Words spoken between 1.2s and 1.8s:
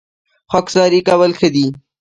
ښه دي